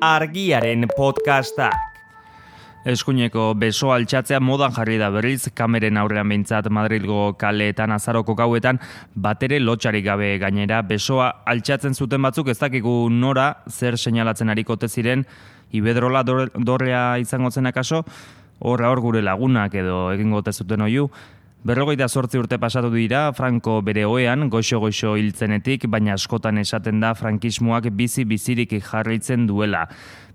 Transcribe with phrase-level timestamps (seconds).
[0.00, 1.74] argiaren podcastak.
[2.88, 8.78] Eskuineko beso altxatzea modan jarri da berriz, kameren aurrean behintzat Madrilgo kaleetan azaroko gauetan,
[9.14, 15.26] batere lotxarik gabe gainera, besoa altxatzen zuten batzuk ez dakigu nora, zer seinalatzen hariko ziren,
[15.72, 18.04] ibedrola dorrea izango zen akaso,
[18.60, 21.10] horra hor gure lagunak edo egingo zuten oiu,
[21.66, 27.88] Berrogeita sortzi urte pasatu dira, Franco bere oean, goxo-goxo hiltzenetik, baina askotan esaten da frankismoak
[27.98, 29.88] bizi-bizirik jarraitzen duela.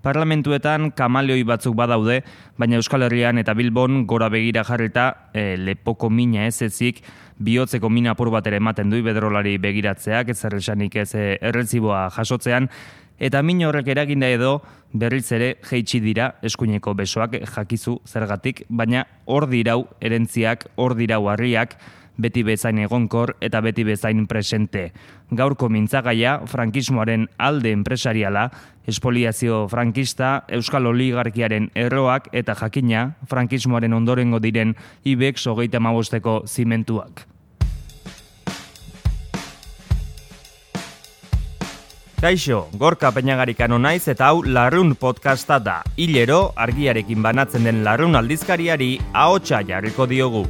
[0.04, 2.18] Parlamentuetan kamaleoi batzuk badaude,
[2.60, 7.00] baina Euskal Herrian eta Bilbon gora begira jarrita e, lepoko mina ez ezik,
[7.40, 12.68] bihotzeko mina apur bat ere ematen du bedrolari begiratzeak, ez erresanik ez e, erretziboa jasotzean,
[13.18, 14.60] eta min horrek eraginda edo
[14.92, 21.76] berriz ere jeitsi dira eskuineko besoak jakizu zergatik, baina hor dirau erentziak, hor dirau harriak,
[22.16, 24.92] beti bezain egonkor eta beti bezain presente.
[25.34, 28.48] Gaurko mintzagaia, frankismoaren alde enpresariala,
[28.86, 37.26] espoliazio frankista, euskal oligarkiaren erroak eta jakina, frankismoaren ondorengo diren IBEX hogeita mabosteko zimentuak.
[42.24, 45.74] Kaixo, gorka peñagarikano naiz eta hau larrun podcasta da.
[46.00, 50.46] Hilero, argiarekin banatzen den larrun aldizkariari, ahotsa jarriko diogu.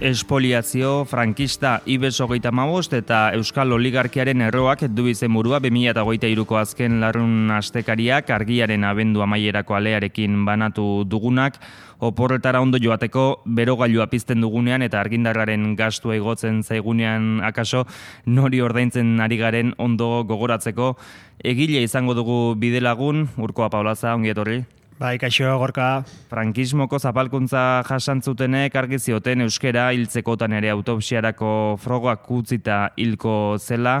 [0.00, 7.50] Espoliazio, frankista, ibes hogeita mabost eta euskal oligarkiaren erroak du izen burua 2008ko azken larrun
[7.50, 11.58] astekariak argiaren abendu amaierako alearekin banatu dugunak,
[11.98, 17.82] oporretara ondo joateko berogailua pizten dugunean eta argindarraren gastu egotzen zaigunean akaso
[18.24, 20.94] nori ordaintzen ari garen ondo gogoratzeko
[21.42, 24.62] egile izango dugu bidelagun, urkoa paulaza, ongi etorri.
[24.98, 26.02] Bai, kaixo, gorka.
[26.26, 34.00] Frankismoko zapalkuntza jasantzutenek argi zioten euskera hiltzekotan ere autopsiarako frogoak kutzita hilko zela,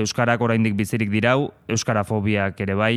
[0.00, 2.94] euskarak oraindik bizirik dirau, euskarafobiak ere bai,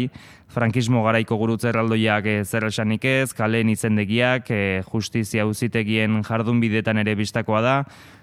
[0.55, 7.03] frankismo garaiko gurutze erraldoiak e, zer esanik ez, kaleen izendegiak, e, justizia uzitegien jardun bidetan
[7.03, 7.75] ere bistakoa da,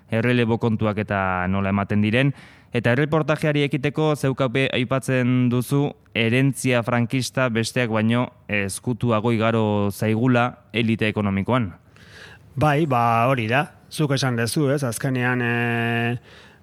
[0.08, 2.32] errelebo kontuak eta nola ematen diren,
[2.70, 11.72] Eta erreportajeari ekiteko zeukape aipatzen duzu erentzia frankista besteak baino ezkutuago igaro zaigula elite ekonomikoan.
[12.54, 13.64] Bai, ba hori da.
[13.90, 14.84] Zuk esan dezu, ez?
[14.86, 15.50] Azkenean e,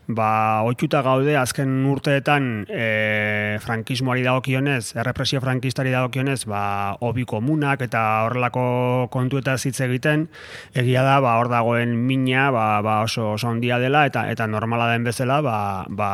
[0.08, 8.04] ba, oituta gaude azken urteetan e, frankismoari dagokionez, errepresio frankistari dagokionez, ba, obi komunak eta
[8.28, 10.28] horrelako kontu eta zitze egiten,
[10.74, 14.90] egia da, ba, hor dagoen mina ba, ba oso, oso ondia dela eta eta normala
[14.94, 15.60] den bezala, ba,
[15.90, 16.10] ba,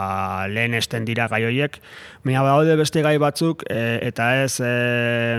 [0.49, 1.79] lehen esten dira gai horiek.
[2.25, 5.37] Mea daude beste gai batzuk e, eta ez e,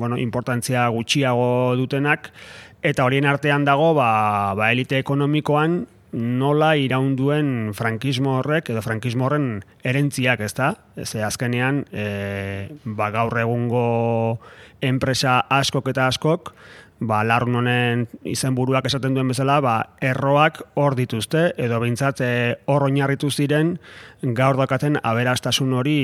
[0.00, 2.32] bueno, importantzia gutxiago dutenak,
[2.80, 9.62] eta horien artean dago ba, ba elite ekonomikoan nola iraunduen frankismo horrek edo frankismo horren
[9.86, 10.74] erentziak, ezta?
[11.04, 14.40] Ze azkenean, e, ba gaur egungo
[14.80, 16.54] enpresa askok eta askok,
[17.00, 22.32] ba larun honen izenburuak esaten duen bezala, ba erroak hor dituzte edo beintzat e,
[22.66, 23.78] hor oinarritu ziren
[24.22, 26.00] gaur dakaten aberastasun hori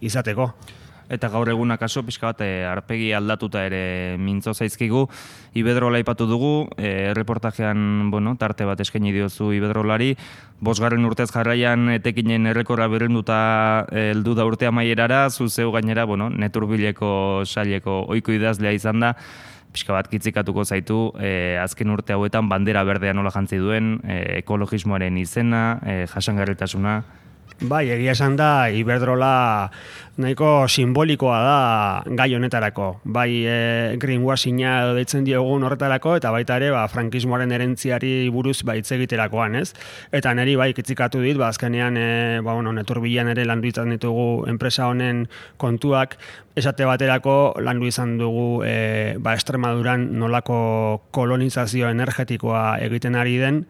[0.00, 0.50] izateko
[1.10, 5.06] eta gaur eguna kaso pixka bat eh, arpegi aldatuta ere mintzo zaizkigu.
[5.58, 10.14] Ibedrola ipatu dugu e, reportajean bueno, tarte bat eskaini diozu Ibedrolari
[10.62, 13.40] bosgarren urtez jarraian etekinen errekorra berrenduta
[13.90, 19.14] eh, heldu da urtea maierara zu zeu gainera bueno, neturbileko saileko oiko idazlea izan da.
[19.70, 24.00] Pixka bat kitzikatuko zaitu e, azken urte hauetan bandera berdea nola jantzi duen
[24.42, 26.96] ekologismoaren izena e, jasangarritasuna
[27.60, 29.68] Bai, egia esan da, Iberdrola
[30.20, 32.86] nahiko simbolikoa da gai honetarako.
[33.04, 33.56] Bai, e,
[34.00, 39.74] greenwashinga deitzen diogun horretarako, eta baita ere, ba, frankismoaren erentziari buruz ba, egiterakoan, ez?
[40.12, 42.08] Eta neri, bai, kitzikatu dit, ba, azkenean, e,
[42.40, 45.26] ba, bueno, neturbilan ere landu izan ditugu enpresa honen
[45.60, 46.16] kontuak,
[46.56, 53.64] esate baterako landu izan dugu e, ba, Estremaduran nolako kolonizazio energetikoa egiten ari den,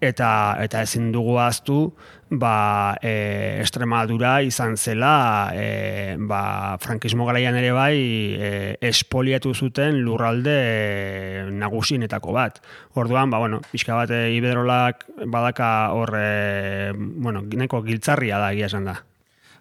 [0.00, 1.92] eta eta ezin dugu aztu
[2.30, 7.98] ba, e, Estremadura izan zela e, ba, frankismo garaian ere bai
[8.38, 8.50] e,
[8.80, 12.62] espoliatu zuten lurralde e, nagusinetako bat.
[12.94, 18.70] Orduan, ba, bueno, pixka bat e, ibedrolak badaka hor e, bueno, neko giltzarria da egia
[18.70, 19.00] esan da.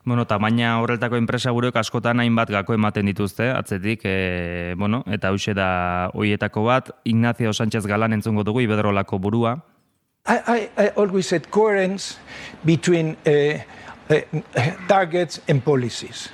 [0.06, 5.53] Bueno, tamaina horretako enpresa gureok askotan hainbat gako ematen dituzte, atzetik, e, bueno, eta hause
[5.53, 9.57] da hoietako bat, Ignacio Sánchez Galan entzungo dugu ibedrolako burua,
[10.29, 12.17] I, I, I always said coherence
[12.63, 13.59] between uh,
[14.09, 14.21] uh,
[14.87, 16.29] targets and policies.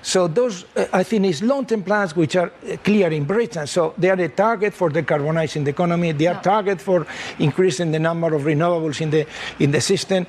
[0.00, 3.66] So those, uh, I think, is long-term plans which are uh, clear in Britain.
[3.66, 6.12] So they are a target for decarbonizing the economy.
[6.12, 7.06] They are target for
[7.38, 9.26] increasing the number of renewables in the
[9.58, 10.26] in the system.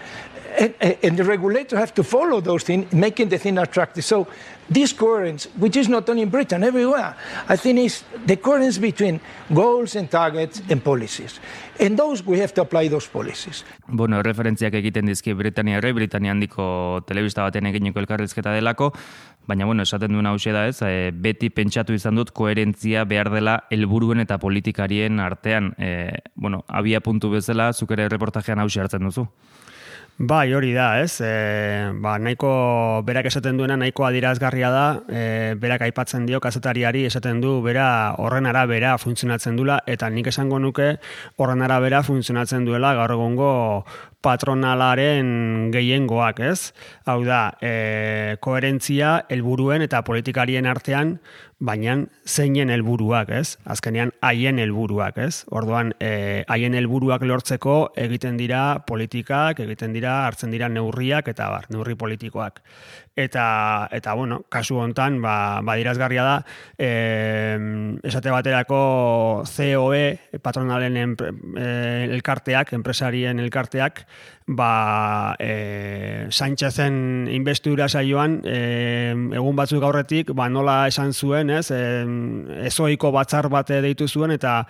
[0.57, 4.03] and, and the regulator have to follow those things, making the thing attractive.
[4.03, 4.27] So
[4.69, 7.15] this coherence, which is not only in Britain, everywhere,
[7.47, 9.19] I think is the coherence between
[9.53, 11.39] goals and targets and policies.
[11.79, 13.63] And those we have to apply those policies.
[13.87, 18.91] Bueno, referentziak egiten dizki Britania Herri, Britania handiko telebista batean eginiko elkarrizketa delako,
[19.47, 23.59] baina bueno, esaten duen hausia da ez, e, beti pentsatu izan dut koherentzia behar dela
[23.69, 25.73] helburuen eta politikarien artean.
[25.77, 29.27] E, bueno, abia puntu bezala, zuk ere reportajean hausia hartzen duzu.
[30.19, 31.19] Bai, hori da, ez?
[31.21, 32.49] E, ba, nahiko
[33.05, 38.49] berak esaten duena nahiko adirazgarria da, e, berak aipatzen dio kazetariari esaten du bera horren
[38.49, 40.95] arabera funtzionatzen dula eta nik esango nuke
[41.37, 43.51] horren arabera funtzionatzen duela gaur egungo
[44.21, 46.73] patronalaren gehiengoak, ez?
[47.05, 51.17] Hau da, e, koherentzia helburuen eta politikarien artean
[51.59, 53.57] baina zeinen helburuak, ez?
[53.65, 55.43] Azkenean haien helburuak, ez?
[55.49, 61.65] Orduan, eh, haien helburuak lortzeko egiten dira politikak, egiten dira hartzen dira neurriak eta bar,
[61.73, 62.61] neurri politikoak.
[63.17, 66.45] Eta eta bueno, kasu hontan, ba badirazgarria da,
[66.77, 67.57] eh,
[68.03, 74.05] esate baterako COE patronalen eh, elkarteak, enpresarien elkarteak,
[74.47, 81.67] ba e, Sánchezen investidura saioan e, egun batzuk aurretik ba nola esan zuen, ez?
[81.71, 81.81] E,
[82.69, 84.63] ezoiko batzar bate deitu zuen eta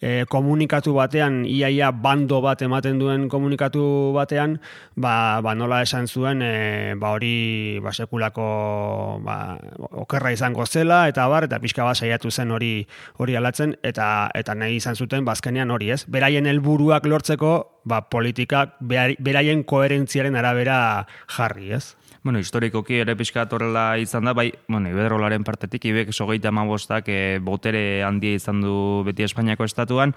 [0.00, 4.58] e, komunikatu batean iaia bando bat ematen duen komunikatu batean,
[4.96, 9.56] ba, ba nola esan zuen e, ba hori ba sekulako ba,
[10.04, 12.86] okerra izango zela eta bar eta pixka bat saiatu zen hori
[13.16, 16.04] hori alatzen eta eta nahi izan zuten bazkenean ba, hori, ez?
[16.04, 21.96] Beraien helburuak lortzeko ba, politikak beraien koherentziaren arabera jarri, ez?
[22.22, 27.40] Bueno, historikoki ere pixka horrela izan da, bai, bueno, ibedrolaren partetik, ibek sogeita amabostak e,
[27.42, 30.14] botere handia izan du beti Espainiako estatuan,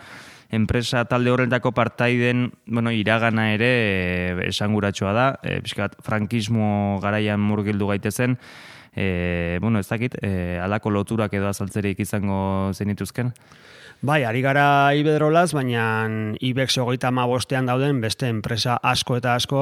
[0.54, 7.90] enpresa talde horretako partaiden, bueno, iragana ere e, esanguratsua da, e, pixka frankismo garaian murgildu
[7.90, 8.38] gaitezen,
[8.94, 13.34] e, bueno, ez dakit, e, alako loturak edo azaltzerik izango zenituzken?
[14.04, 16.04] Bai, ari gara ibedrolaz, baina
[16.44, 19.62] IBEX hogeita ma bostean dauden beste enpresa asko eta asko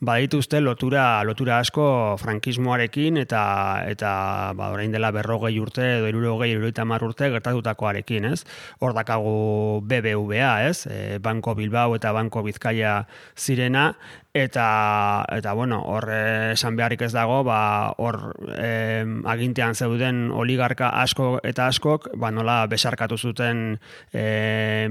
[0.00, 3.42] badituzte lotura lotura asko frankismoarekin eta
[3.86, 4.10] eta
[4.56, 8.46] ba, orain dela berrogei urte edo irurogei irurogeita mar urte gertatutakoarekin, ez?
[8.80, 10.86] Hor dakagu BBVA, ez?
[10.88, 13.02] E, Banko Bilbao eta Banko Bizkaia
[13.36, 13.92] zirena,
[14.36, 16.08] eta eta bueno, hor
[16.52, 22.58] esan beharrik ez dago, ba hor e, agintean zeuden oligarka asko eta askok, ba nola
[22.68, 23.78] besarkatu zuten
[24.12, 24.88] e,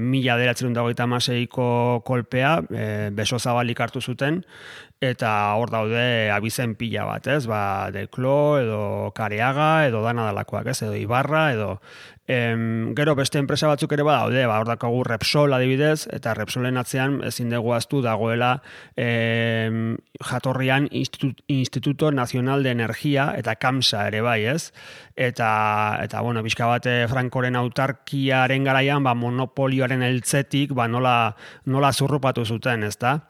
[0.74, 4.42] dagoita maseiko kolpea, e, beso zabalik hartu zuten,
[5.00, 7.44] eta hor daude abizen pila bat, ez?
[7.46, 8.82] Ba, deklo, edo
[9.14, 10.80] kareaga, edo dana dalakoak, ez?
[10.82, 11.80] Edo ibarra, edo
[12.28, 17.20] Em, gero beste enpresa batzuk ere badaude, ba, hor dakagu Repsol adibidez, eta Repsolen atzean
[17.28, 18.64] ezin dugu aztu dagoela
[18.98, 24.72] em, jatorrian Institut, Instituto Nacional de Energia eta KAMSA ere bai, ez?
[25.14, 32.44] Eta, eta bueno, bizka bate Frankoren autarkiaren garaian, ba, monopolioaren eltzetik, ba, nola, nola zurrupatu
[32.44, 33.20] zuten, ez da?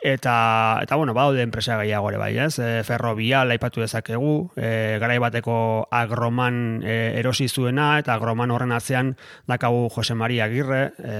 [0.00, 2.60] Eta, eta bueno, baude enpresa gehiago ere bai, ez?
[2.62, 9.16] E, ferrobia laipatu dezakegu, e, garai bateko agroman e, erosi zuena, eta agroman horren atzean
[9.50, 11.16] dakagu Jose Maria Agirre, e,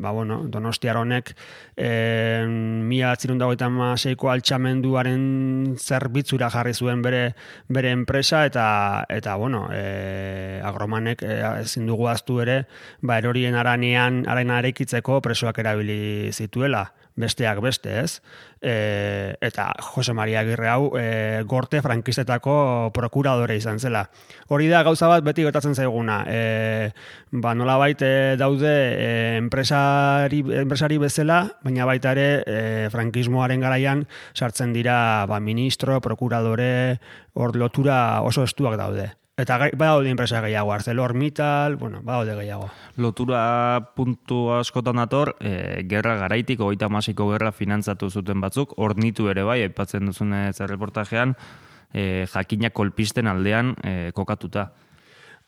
[0.00, 1.34] ba, bueno, donostiar honek,
[1.76, 3.68] e, mila dagoita
[4.00, 7.34] seiko altxamenduaren zerbitzura jarri zuen bere,
[7.68, 12.64] bere enpresa, eta, eta bueno, e, agromanek e, ezin dugu aztu ere,
[13.02, 18.20] ba, erorien aranean, arena arekitzeko presoak erabili zituela besteak beste, ez?
[18.60, 24.06] E, eta Jose Maria Agirre hau e, gorte frankistetako prokuradore izan zela.
[24.48, 26.22] Hori da gauza bat beti gertatzen zaiguna.
[26.28, 26.90] E,
[27.32, 32.60] ba, nola baite daude e, enpresari, enpresari bezala, baina baita ere e,
[32.92, 37.00] frankismoaren garaian sartzen dira ba, ministro, prokuradore,
[37.34, 39.12] hor lotura oso estuak daude.
[39.32, 42.66] Eta badaude enpresa gehiago, ArcelorMittal, bueno, badaude gehiago.
[43.00, 49.46] Lotura puntu askotan dator, e, gerra garaitik, oita masiko gerra finantzatu zuten batzuk, ornitu ere
[49.48, 51.32] bai, aipatzen duzune reportajean,
[51.94, 54.68] e, jakina kolpisten aldean e, kokatuta.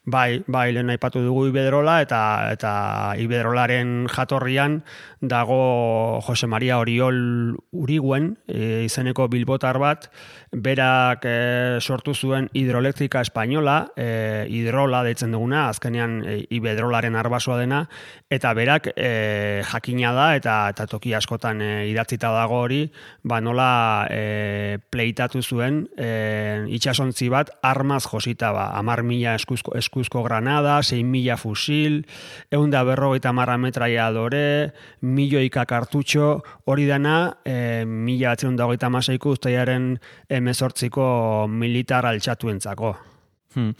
[0.04, 2.70] Bai, bai, lehen aipatu dugu Ibedrola eta eta
[3.16, 4.82] Ibedrolaren jatorrian
[5.24, 10.10] dago Jose Maria Oriol Uriguen e, izeneko bilbotar bat,
[10.52, 17.86] berak e, sortu zuen hidroelektrika espainola, e, hidrola deitzen duguna, azkenean e, Ibedrolaren arbasoa dena,
[18.28, 22.82] eta berak e, jakina da eta eta toki askotan e, idatzita dago hori,
[23.24, 23.70] ba nola
[24.92, 29.93] pleitatu zuen e, itxasontzi bat armaz josita ba, amar mila eskuzko, eskuzko
[30.24, 32.06] granada, 6.000 fusil,
[32.50, 39.98] eunda berrogeita marra metraia adore, milioika kartutxo, hori dana, e, mila batzen dagoita masaiko ustaiaren
[40.28, 42.96] emezortziko militar altxatuentzako.
[43.54, 43.72] Hmm.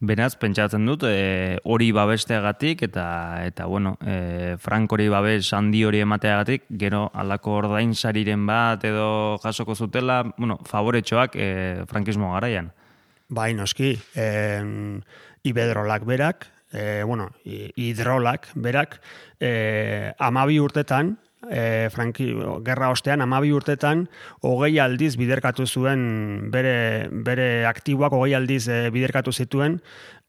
[0.00, 6.00] Beraz, pentsatzen dut, e, hori babesteagatik eta, eta bueno, e, Frank hori babes handi hori
[6.00, 11.50] emateagatik, gero alako ordain sariren bat edo jasoko zutela, bueno, favoretxoak e,
[11.90, 12.72] frankismo garaian.
[13.28, 14.24] Bai, noski, e,
[15.42, 19.00] ibedrolak berak, e, bueno, hidrolak berak,
[19.40, 21.16] e, amabi urtetan,
[21.48, 22.28] e, Franki,
[22.66, 24.06] gerra ostean, amabi urtetan,
[24.44, 26.02] hogei aldiz biderkatu zuen,
[26.52, 29.80] bere, bere aktiboak hogei aldiz e, biderkatu zituen,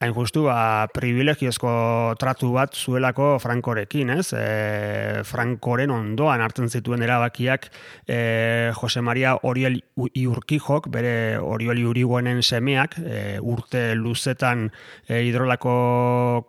[0.02, 1.72] hain justu, ba, privilegiozko
[2.18, 4.32] tratu bat zuelako Frankorekin, ez?
[4.34, 7.68] E, Frankoren ondoan hartzen zituen erabakiak
[8.06, 9.78] e, Jose Maria Oriol
[10.10, 14.70] Iurkijok, bere Oriol Iuriguenen semeak, e, urte luzetan
[15.06, 15.76] e, hidrolako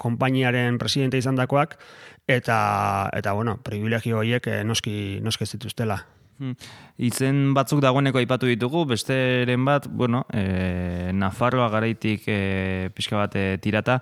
[0.01, 1.77] konpainiaren presidente izan dakoak,
[2.27, 6.03] eta eta bueno, privilegio horiek eh, noski noski zituztela.
[6.39, 6.55] Hmm.
[6.97, 13.99] Izen batzuk dagoeneko aipatu ditugu, besteren bat, bueno, e, Nafarroa garaitik e, pixka bat tirata,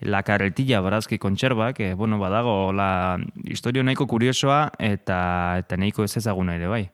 [0.00, 5.20] la carretilla barazki kontserbak, e, bueno, badago, la historio nahiko kuriosoa eta
[5.62, 6.88] eta nahiko ez ezaguna ere, bai.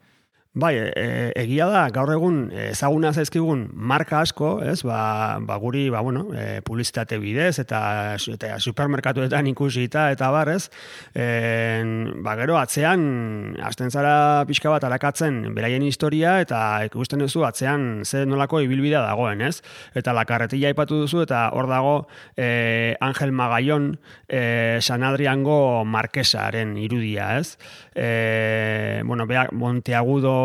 [0.55, 2.37] Bai, e, egia da, gaur egun
[2.69, 7.81] ezaguna zaizkigun marka asko, ez, ba, ba guri, ba, bueno, e, publizitate bidez, eta,
[8.15, 10.69] eta supermerkatuetan ikusita, eta bar, ez,
[11.11, 11.83] e,
[12.23, 13.03] ba, gero, atzean,
[13.67, 19.43] azten zara pixka bat alakatzen beraien historia, eta ikusten duzu, atzean ze nolako ibilbidea dagoen,
[19.43, 19.59] ez,
[19.99, 21.97] eta lakarretila ipatu duzu, eta hor dago
[22.39, 23.97] e, Angel Magallon
[24.29, 27.59] e, San Adriango Marquesaren irudia, ez,
[27.91, 30.44] e, bueno, beak, Monteagudo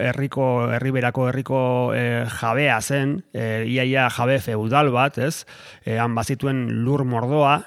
[0.00, 0.46] herriko
[0.76, 1.60] herriberako herriko
[1.96, 5.44] e, jabea zen, e, iaia jabe feudal bat, ez?
[5.84, 7.58] E, han bazituen lur mordoa,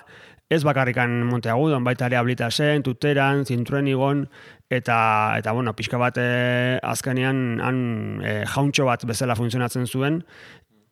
[0.50, 4.24] ez bakarrikan Monteagudon, baita ere ablita zen, tuteran, zintuen igon,
[4.72, 5.00] eta,
[5.40, 6.28] eta bueno, pixka bat e,
[6.84, 7.80] azkenean han
[8.24, 10.22] e, jauntxo bat bezala funtzionatzen zuen,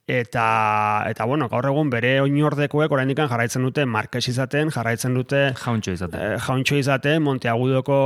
[0.07, 5.95] eta eta bueno, gaur egun bere oinordekoek oraindik jarraitzen dute Marques izaten, jarraitzen dute Jauntxo
[5.95, 6.19] izaten.
[6.21, 7.97] Eh, Jauntxo izaten, Monteagudoko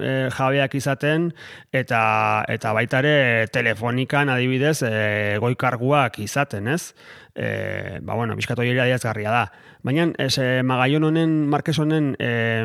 [0.00, 1.30] eh, jabeak izaten
[1.72, 6.94] eta eta baita ere telefonikan adibidez eh, goikarguak izaten, ez?
[7.34, 9.52] Eh, ba bueno, biskatu hori da.
[9.88, 12.60] Baina ez eh, Magallon honen Marques honen eh,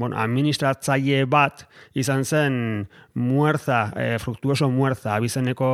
[0.00, 2.54] bueno, administratzaile bat izan zen
[3.12, 5.68] muerza, eh, fruktuoso muerza abizeneko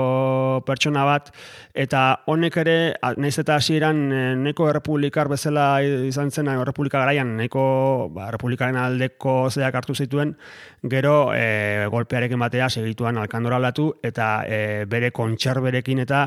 [0.67, 1.31] pertsona bat
[1.71, 2.77] eta honek ere,
[3.15, 7.63] naiz eta hasieran e, neko errepublikar bezala izan zen, errepublika garaian, neko
[8.11, 10.35] ba, errepublikaren aldeko zeak hartu zituen,
[10.83, 16.25] gero e, golpearekin batea segituan alkandora aldatu, eta e, bere kontxerberekin eta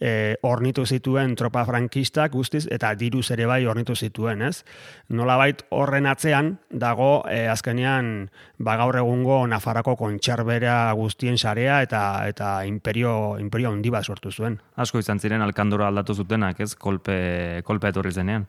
[0.00, 4.64] e, ornitu zituen tropa frankistak guztiz, eta diruz ere bai ornitu zituen, ez?
[5.08, 12.64] Nolabait horren atzean dago e, azkenean ba gaur egungo Nafarako kontxarbera guztien sarea eta eta
[12.66, 14.58] imperio imperio handi bat sortu zuen.
[14.76, 16.74] Asko izan ziren alkandora aldatu zutenak, ez?
[16.74, 18.48] Kolpe kolpe etorri zenean.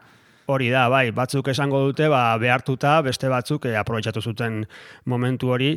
[0.51, 4.65] Hori da, bai, batzuk esango dute, ba, behartuta, beste batzuk eh, aprobetsatu zuten
[5.07, 5.69] momentu hori,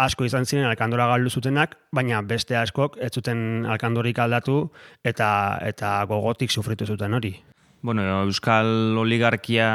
[0.00, 4.70] asko izan ziren alkandora galdu zutenak, baina beste askok ez zuten alkandorik aldatu
[5.04, 5.28] eta
[5.68, 7.34] eta gogotik sufritu zuten hori.
[7.82, 9.68] Bueno, Euskal Oligarkia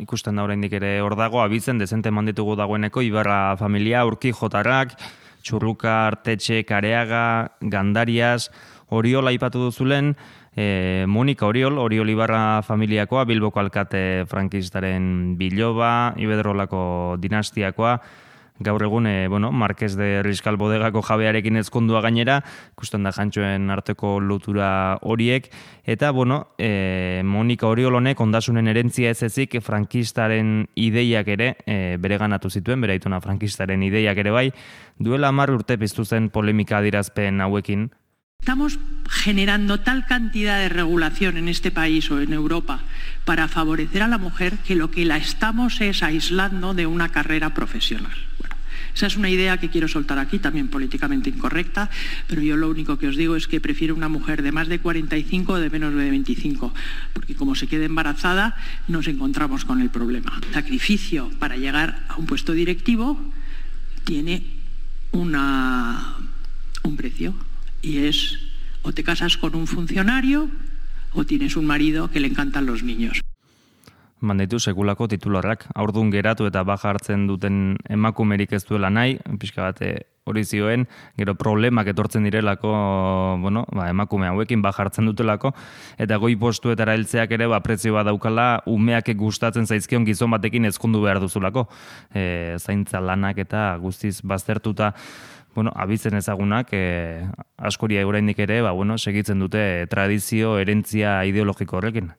[0.00, 4.94] ikusten da oraindik ere hor dago, abitzen dezente manditugu dagoeneko, Ibarra familia, Urki Jotarrak,
[5.42, 8.48] Txurruka, Artetxe, Kareaga, Gandarias,
[8.88, 10.14] Oriola ipatu duzulen,
[10.56, 18.00] e, Monika Oriol, Oriol Ibarra familiakoa, Bilboko alkate frankistaren biloba, Ibedrolako dinastiakoa,
[18.60, 22.42] gaur egun, e, bueno, Marquez de Rizkal Bodegako jabearekin ezkondua gainera,
[22.74, 25.48] ikusten da jantxoen arteko lotura horiek,
[25.88, 32.20] eta, bueno, e, Monika Oriol honek ondasunen erentzia ez ezik frankistaren ideiak ere, e, bere
[32.20, 34.52] ganatu zituen, bere frankistaren ideiak ere bai,
[34.98, 37.88] duela mar urte piztu zen polemika dirazpen hauekin,
[38.40, 38.78] Estamos
[39.08, 42.80] generando tal cantidad de regulación en este país o en Europa
[43.24, 47.52] para favorecer a la mujer que lo que la estamos es aislando de una carrera
[47.52, 48.16] profesional.
[48.38, 48.56] Bueno,
[48.94, 51.90] esa es una idea que quiero soltar aquí, también políticamente incorrecta,
[52.28, 54.78] pero yo lo único que os digo es que prefiero una mujer de más de
[54.78, 56.72] 45 o de menos de 25,
[57.12, 58.56] porque como se quede embarazada
[58.88, 60.40] nos encontramos con el problema.
[60.52, 63.20] Sacrificio para llegar a un puesto directivo
[64.04, 64.42] tiene
[65.12, 65.36] un
[66.96, 67.34] precio
[67.82, 68.38] y es
[68.82, 70.48] o te casas con un funcionario
[71.12, 73.20] o tienes un marido que le encantan los niños.
[74.20, 75.64] Manditu sekulako titularrak.
[75.74, 79.94] Aurdun geratu eta baja hartzen duten emakumerik ez duela nahi, pixka bat eh,
[80.28, 80.84] hori zioen,
[81.16, 82.70] gero problemak etortzen direlako,
[83.40, 85.54] bueno, ba, emakume hauekin baja hartzen dutelako,
[85.98, 91.00] eta goi postuetara heltzeak ere, ba, prezio bat daukala, umeak gustatzen zaizkion gizon batekin ezkondu
[91.00, 91.66] behar duzulako.
[92.12, 94.92] E, zaintza lanak eta guztiz baztertuta,
[95.54, 97.26] bueno, abitzen ezagunak, e,
[97.56, 102.12] askoria oraindik ere, ba, bueno, segitzen dute tradizio, erentzia ideologiko horrekin.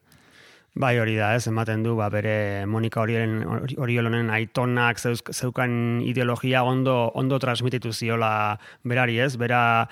[0.72, 3.42] Bai, hori da, ez, ematen du, ba, bere Monika Oriolen,
[3.76, 8.56] Oriolonen aitonak zeuz, zeukan ideologia ondo, ondo transmititu ziola
[8.88, 9.90] berari, ez, bera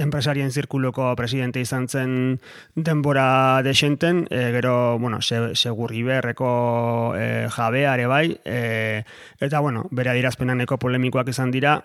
[0.00, 2.14] enpresarien zirkuluko presidente izan zen
[2.74, 9.04] denbora desenten, e, gero, bueno, se, segurri berreko e, jabeare bai, e,
[9.44, 11.82] eta, bueno, bere adirazpenaneko polemikoak izan dira,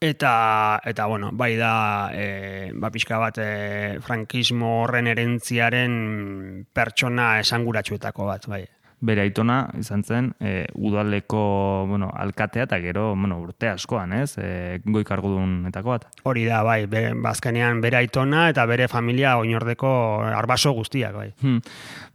[0.00, 8.26] Eta, eta bueno, bai da, e, ba, pixka bat, e, frankismo horren erentziaren pertsona esanguratsuetako
[8.28, 8.64] bat, bai.
[9.06, 11.40] Bere aitona, izan zen, e, udaleko,
[11.88, 14.38] bueno, alkatea eta gero, bueno, urte askoan, ez?
[14.40, 16.06] E, goi kargudunetako bat.
[16.24, 19.90] Hori da, bai, bere, bazkenean bere aitona eta bere familia oinordeko
[20.24, 21.28] arbaso guztiak, bai.
[21.42, 21.60] Hmm.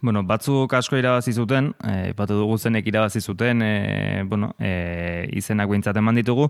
[0.02, 5.70] Bueno, batzuk asko irabazi zuten, e, ipatu dugu zenek irabazi zuten, e, bueno, e, izenak
[5.70, 6.50] bintzat eman ditugu,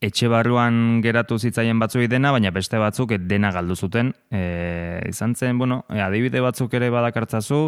[0.00, 4.14] etxe barruan geratu zitzaien batzuei dena, baina beste batzuk dena galdu zuten.
[4.32, 7.66] E, izan zen, bueno, e, adibide batzuk ere badakartzazu,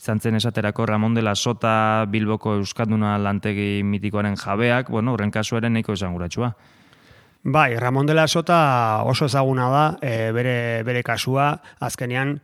[0.00, 5.72] izan zen esaterako Ramon de la Sota Bilboko Euskalduna lantegi mitikoaren jabeak, bueno, horren kasuaren
[5.72, 6.16] nahiko esan
[7.42, 12.40] Bai, Ramon de la Sota oso ezaguna da, e, bere, bere kasua, azkenean,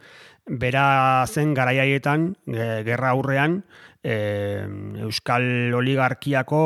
[0.46, 3.62] bera zen garaiaietan, e, gerra aurrean,
[4.06, 4.62] e,
[5.02, 6.60] Euskal Oligarkiako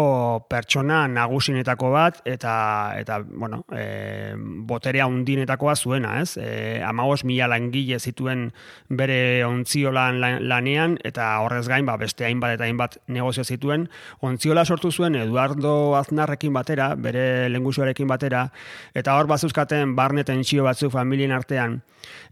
[0.51, 2.53] pertsona nagusinetako bat eta
[3.01, 4.35] eta bueno, e,
[4.69, 6.37] boterea undinetakoa zuena, ez?
[6.37, 8.51] E, Amagos mila langile zituen
[8.89, 13.89] bere ontziolan lanean eta horrez gain ba, beste hainbat eta hainbat negozio zituen.
[14.21, 18.51] Ontziola sortu zuen Eduardo Aznarrekin batera, bere lengusuarekin batera,
[18.95, 21.81] eta hor bazuzkaten barne tentsio batzu familien artean.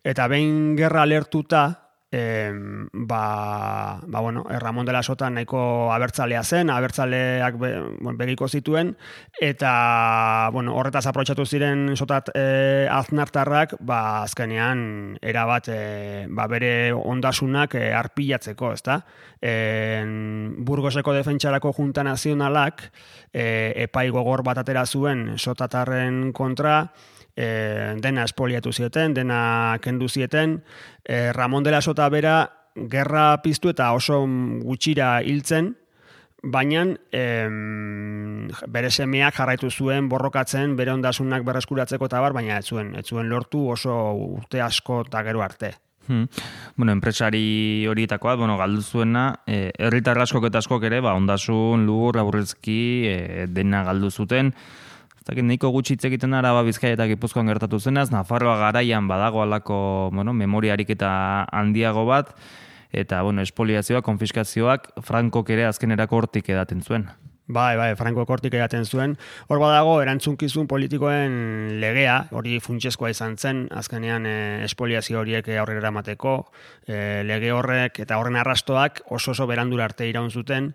[0.04, 2.50] Eta behin gerra alertuta, e,
[2.92, 7.72] ba, ba, bueno, eh, Ramon de la Sota nahiko abertzalea zen, abertzaleak be,
[8.16, 8.94] begiko zituen,
[9.40, 15.80] eta bueno, horretaz aprotxatu ziren sotat e, aznartarrak, ba, azkenean erabat e,
[16.30, 19.02] ba, bere ondasunak e, arpilatzeko, ezta?
[19.40, 19.52] E,
[20.58, 22.88] Burgoseko defentsarako junta nazionalak
[23.32, 26.88] e, epai gogor bat atera zuen sotatarren kontra,
[27.38, 30.58] e, dena espoliatu zieten, dena kendu zieten,
[31.04, 32.38] e, Ramon de la Sota bera
[32.90, 34.24] gerra piztu eta oso
[34.64, 35.76] gutxira hiltzen,
[36.42, 37.24] baina e,
[38.70, 43.30] bere semeak jarraitu zuen borrokatzen bere ondasunak berreskuratzeko eta bar, baina ez zuen, ez zuen
[43.30, 45.74] lortu oso urte asko eta gero arte.
[46.08, 46.24] Hmm.
[46.74, 52.16] Bueno, enpresari horietakoa, bueno, galdu zuena, eh, herritar askok eta askok ere, ba, ondasun, lur,
[52.16, 54.54] aurrezki, eh, dena galdu zuten,
[55.28, 59.76] Zakin, nahiko gutxi hitz egiten Araba Bizkaia eta Gipuzkoan gertatu zenaz, Nafarroa garaian badago alako,
[60.14, 61.10] bueno, memoriarik eta
[61.52, 62.32] handiago bat
[62.96, 67.10] eta bueno, espoliazioak, konfiskazioak Frankok ere azkenerako hortik edaten zuen.
[67.48, 69.14] Bai, bai, Franco Kortik edaten zuen.
[69.48, 74.34] Hor badago, erantzunkizun politikoen legea, hori funtsezkoa izan zen, azkenean e,
[74.66, 76.34] espoliazio horiek aurrera eramateko,
[76.84, 80.74] e, lege horrek eta horren arrastoak oso oso berandura arte iraun zuten.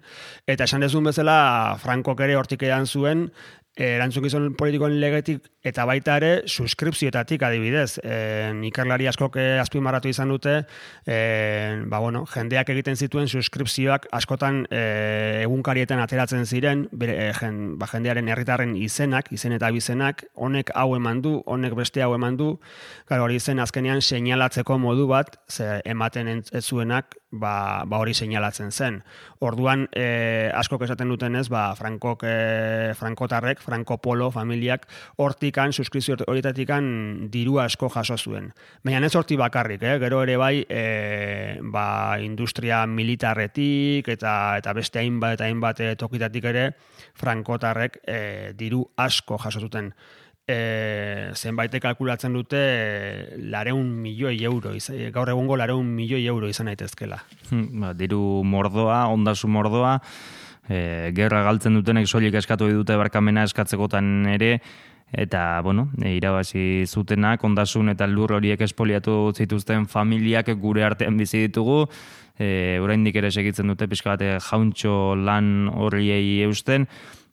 [0.50, 3.28] Eta esan dezun bezala, Franco ere hortik edan zuen,
[3.78, 7.98] erantzukizun politikoen legetik eta baita ere suskripzioetatik adibidez.
[8.04, 10.58] E, ikerlari askok azpimarratu izan dute,
[11.08, 11.18] e,
[11.88, 14.84] ba, bueno, jendeak egiten zituen suskripzioak askotan e,
[15.46, 20.90] egunkarietan ateratzen ziren, bere, e, jen, ba, jendearen herritarren izenak, izen eta bizenak, honek hau
[20.98, 22.54] eman du, honek beste hau eman du,
[23.10, 28.72] gara hori zen azkenean seinalatzeko modu bat, ze ematen ez zuenak, ba, ba hori seinalatzen
[28.72, 29.00] zen.
[29.44, 34.86] Orduan, e, askok esaten duten ez, ba, Frankok, e, Frankotarrek, Franco Polo familiak
[35.54, 38.52] hortikan, suskrizio horietatikan diru asko jaso zuen.
[38.84, 40.00] Baina ez horti bakarrik, eh?
[40.00, 46.44] gero ere bai e, ba, industria militarretik eta eta beste hainbat eta hainbat e, tokitatik
[46.46, 46.74] ere
[47.16, 49.94] Frankotarrek e, diru asko jaso zuten.
[50.46, 54.74] E, zenbaite kalkulatzen dute lareun milioi euro,
[55.14, 57.22] gaur egungo lareun milioi euro izan daitezkela.
[57.50, 60.00] Hmm, ba, diru mordoa, ondasu mordoa,
[60.68, 64.58] e, gerra galtzen dutenek soilik eskatu dute barkamena eskatzekotan ere,
[65.14, 71.84] eta, bueno, irabazi zutenak, ondasun eta lur horiek espoliatu zituzten familiak gure artean bizi ditugu,
[72.40, 76.88] e, oraindik ere segitzen dute pixka bate jauntxo lan horriei eusten,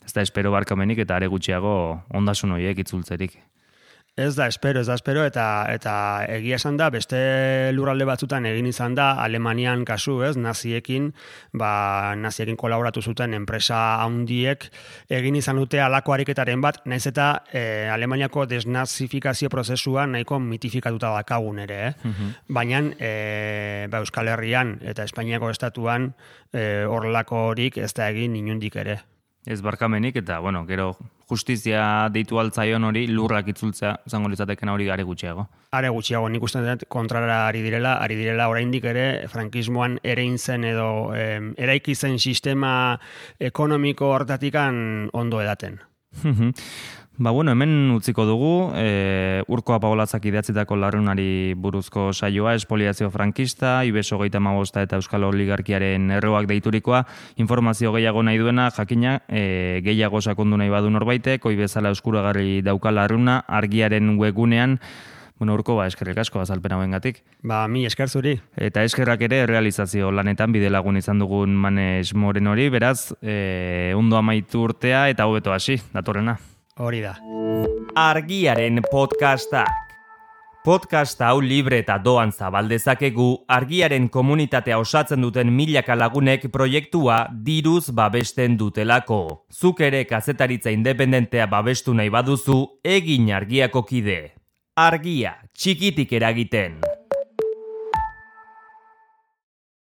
[0.05, 1.75] ez da espero barkamenik eta are gutxiago
[2.13, 3.39] ondasun horiek itzultzerik.
[4.17, 5.93] Ez da espero, ez da espero, eta eta
[6.35, 7.19] egia esan da, beste
[7.73, 11.13] lurralde batzutan egin izan da, Alemanian kasu, ez, naziekin,
[11.55, 14.67] ba, naziekin kolaboratu zuten enpresa handiek
[15.09, 21.63] egin izan dute alako ariketaren bat, naiz eta e, Alemaniako desnazifikazio prozesua nahiko mitifikatuta dakagun
[21.63, 21.95] ere, eh?
[22.03, 22.35] Mhm.
[22.49, 26.11] Baina e, ba, Euskal Herrian eta Espainiako estatuan
[26.53, 29.01] e, horrelako horik ez da egin inundik ere.
[29.47, 30.97] Ez barkamenik, eta, bueno, gero
[31.31, 35.47] justizia deitu altzaion hori lurrak itzultzea, zango litzateken hori gare gutxiago.
[35.73, 40.65] Are gutxiago, nik uste dut kontrara ari direla, ari direla oraindik ere, frankismoan ere zen
[40.65, 42.73] edo em, eraiki zen sistema
[43.39, 45.81] ekonomiko hortatikan ondo edaten.
[47.21, 54.17] Ba, bueno, hemen utziko dugu, e, urkoa paolatzak ideatzitako larrunari buruzko saioa, espoliazio frankista, ibeso
[54.23, 57.03] geita magosta eta euskal oligarkiaren erroak deiturikoa,
[57.37, 62.89] informazio gehiago nahi duena, jakina, e, gehiago sakondu nahi badu norbaitek, oi bezala euskuragarri dauka
[62.89, 64.79] larruna, argiaren webunean,
[65.41, 67.23] Bueno, urko ba, eskerrik asko azalpen hauen gatik.
[67.41, 68.35] Ba, mi esker zuri.
[68.61, 74.19] Eta eskerrak ere realizazio lanetan bide lagun izan dugun manes moren hori, beraz, e, ondo
[74.19, 76.35] amaitu urtea eta hobeto hasi, datorrena.
[76.77, 77.15] Hori da.
[77.97, 79.89] Argiaren podcastak.
[80.61, 88.59] Podcast hau libre eta doan zabaldezakegu argiaren komunitatea osatzen duten milaka lagunek proiektua diruz babesten
[88.61, 89.47] dutelako.
[89.49, 94.19] Zuk ere kazetaritza independentea babestu nahi baduzu egin argiako kide.
[94.81, 96.79] Argia, txikitik eragiten.